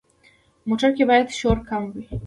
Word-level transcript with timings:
موټر 0.67 0.89
کې 0.97 1.03
باید 1.09 1.27
شور 1.39 1.57
کم 1.69 1.83
وي. 1.91 2.03